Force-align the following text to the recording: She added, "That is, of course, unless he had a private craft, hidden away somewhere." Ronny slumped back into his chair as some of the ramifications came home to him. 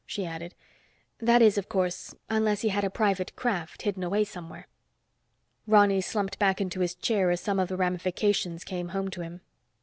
She 0.07 0.25
added, 0.25 0.55
"That 1.19 1.43
is, 1.43 1.59
of 1.59 1.69
course, 1.69 2.15
unless 2.27 2.61
he 2.61 2.69
had 2.69 2.83
a 2.83 2.89
private 2.89 3.35
craft, 3.35 3.83
hidden 3.83 4.01
away 4.01 4.23
somewhere." 4.23 4.65
Ronny 5.67 6.01
slumped 6.01 6.39
back 6.39 6.59
into 6.59 6.79
his 6.79 6.95
chair 6.95 7.29
as 7.29 7.39
some 7.39 7.59
of 7.59 7.69
the 7.69 7.77
ramifications 7.77 8.63
came 8.63 8.87
home 8.89 9.11
to 9.11 9.21
him. 9.21 9.41